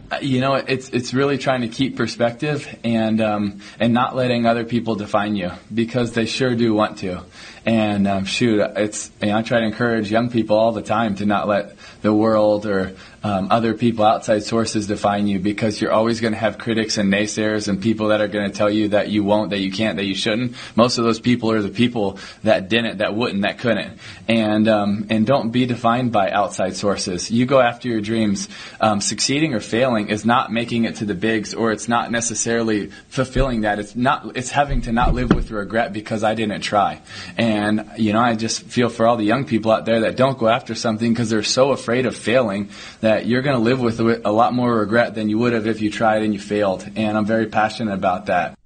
[0.09, 4.45] Uh, You know, it's it's really trying to keep perspective and um, and not letting
[4.45, 7.23] other people define you because they sure do want to.
[7.65, 11.15] And um, shoot, it's you know, I try to encourage young people all the time
[11.15, 12.95] to not let the world or
[13.27, 17.11] um, other people, outside sources, define you because you're always going to have critics and
[17.11, 19.97] naysayers and people that are going to tell you that you won't, that you can't,
[19.97, 20.55] that you shouldn't.
[20.77, 23.99] Most of those people are the people that didn't, that wouldn't, that couldn't.
[24.29, 27.29] And um, and don't be defined by outside sources.
[27.29, 28.47] You go after your dreams.
[28.79, 32.87] Um, succeeding or failing is not making it to the bigs, or it's not necessarily
[33.09, 33.79] fulfilling that.
[33.79, 34.37] It's not.
[34.37, 37.01] It's having to not live with regret because I didn't try.
[37.37, 40.37] And you know, I just feel for all the young people out there that don't
[40.37, 42.69] go after something because they're so afraid of failing
[43.01, 45.81] that you're going to live with a lot more regret than you would have if
[45.81, 46.87] you tried and you failed.
[46.95, 48.57] And I'm very passionate about that.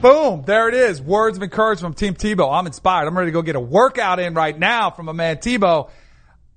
[0.00, 1.00] boom, there it is.
[1.00, 2.52] Words of encouragement from Team Tebow.
[2.52, 3.06] I'm inspired.
[3.06, 5.90] I'm ready to go get a workout in right now from a man Tebow.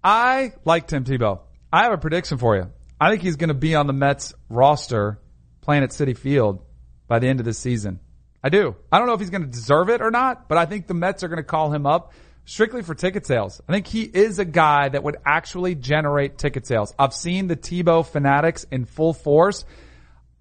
[0.04, 1.42] I like Tim Tebow.
[1.72, 2.72] I have a prediction for you.
[3.00, 5.20] I think he's going to be on the Mets roster
[5.62, 6.64] playing at Citi Field
[7.08, 8.00] by the end of this season.
[8.44, 8.76] I do.
[8.92, 10.94] I don't know if he's going to deserve it or not, but I think the
[10.94, 12.14] Mets are going to call him up
[12.46, 13.62] strictly for ticket sales.
[13.68, 16.94] I think he is a guy that would actually generate ticket sales.
[16.98, 19.66] I've seen the Tebow fanatics in full force.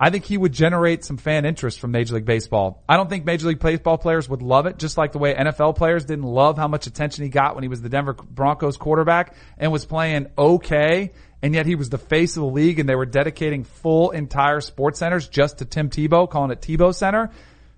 [0.05, 2.83] I think he would generate some fan interest from Major League Baseball.
[2.88, 5.77] I don't think Major League Baseball players would love it, just like the way NFL
[5.77, 9.37] players didn't love how much attention he got when he was the Denver Broncos quarterback
[9.59, 12.97] and was playing okay, and yet he was the face of the league and they
[12.97, 17.31] were dedicating full entire sports centers just to Tim Tebow, calling it Tebow Center.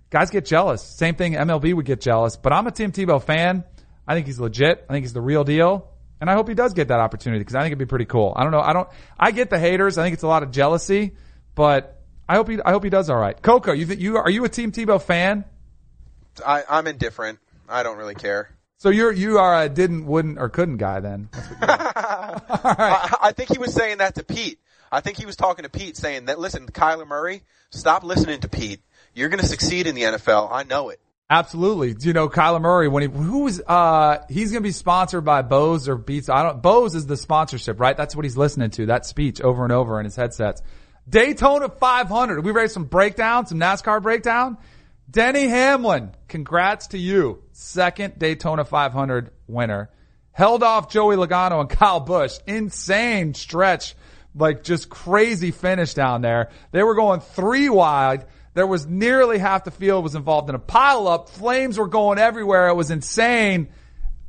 [0.09, 0.83] Guys get jealous.
[0.83, 3.65] Same thing MLB would get jealous, but I'm a Tim Tebow fan.
[4.07, 4.85] I think he's legit.
[4.89, 5.89] I think he's the real deal.
[6.21, 8.33] And I hope he does get that opportunity because I think it'd be pretty cool.
[8.37, 8.61] I don't know.
[8.61, 8.89] I don't,
[9.19, 9.99] I get the haters.
[9.99, 11.13] I think it's a lot of jealousy,
[11.55, 13.41] but I hope he, I hope he does all right.
[13.41, 15.45] Coco, you, th- you, are you a Team Tebow fan?
[16.45, 17.41] I, I'm indifferent.
[17.69, 18.51] I don't really care.
[18.79, 21.29] So you're, you are a didn't, wouldn't, or couldn't guy then.
[21.33, 24.59] You're- I, I think he was saying that to Pete.
[24.91, 28.49] I think he was talking to Pete saying that, listen, Kyler Murray, stop listening to
[28.49, 28.81] Pete.
[29.15, 30.51] You're going to succeed in the NFL.
[30.53, 31.01] I know it.
[31.35, 31.95] Absolutely.
[31.95, 35.25] Do you know, Kyler Murray, when he, who was, uh, he's going to be sponsored
[35.25, 36.29] by Bose or Beats.
[36.29, 37.97] I don't, Bose is the sponsorship, right?
[37.97, 40.63] That's what he's listening to, that speech over and over in his headsets.
[41.09, 42.45] Daytona 500.
[42.45, 44.59] We for some breakdown, some NASCAR breakdown?
[45.11, 47.43] Denny Hamlin, congrats to you.
[47.51, 49.91] Second Daytona 500 winner.
[50.31, 52.39] Held off Joey Logano and Kyle Busch.
[52.47, 53.97] Insane stretch.
[54.37, 56.51] Like just crazy finish down there.
[56.71, 58.25] They were going three wide.
[58.55, 61.29] There was nearly half the field was involved in a pileup.
[61.29, 62.69] Flames were going everywhere.
[62.69, 63.69] It was insane.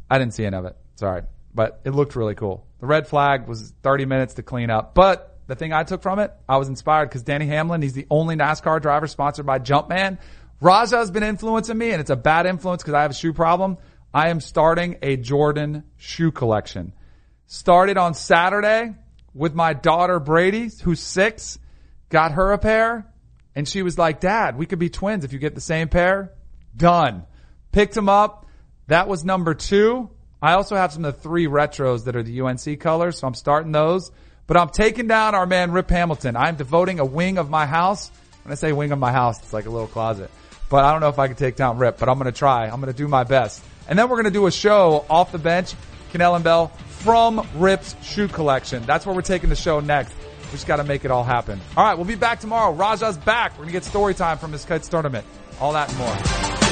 [0.10, 0.76] I didn't see any of it.
[0.96, 1.22] Sorry.
[1.54, 2.66] But it looked really cool.
[2.80, 4.96] The red flag was 30 minutes to clean up.
[4.96, 8.08] But the thing I took from it, I was inspired because Danny Hamlin, he's the
[8.10, 10.18] only NASCAR driver sponsored by Jumpman.
[10.60, 13.34] Raja has been influencing me and it's a bad influence because I have a shoe
[13.34, 13.78] problem.
[14.12, 16.94] I am starting a Jordan shoe collection.
[17.46, 18.96] Started on Saturday
[19.36, 21.60] with my daughter Brady, who's six,
[22.10, 23.06] got her a pair
[23.56, 26.34] and she was like, dad, we could be twins if you get the same pair.
[26.76, 27.24] Done.
[27.72, 28.46] Picked them up.
[28.88, 30.10] That was number two.
[30.42, 33.34] I also have some of the three retros that are the UNC colors, so I'm
[33.34, 34.12] starting those.
[34.46, 36.36] But I'm taking down our man Rip Hamilton.
[36.36, 38.12] I'm devoting a wing of my house.
[38.44, 40.30] When I say wing of my house, it's like a little closet.
[40.70, 42.66] But I don't know if I can take down Rip, but I'm going to try.
[42.66, 43.64] I'm going to do my best.
[43.88, 45.74] And then we're going to do a show off the bench,
[46.12, 46.68] Kanell and Bell,
[47.00, 48.84] from Rip's shoe collection.
[48.84, 50.14] That's where we're taking the show next.
[50.46, 51.60] We just got to make it all happen.
[51.76, 52.74] All right, we'll be back tomorrow.
[52.74, 53.52] Raja's back.
[53.54, 55.26] We're going to get story time from his kids tournament.
[55.60, 56.65] All that and more.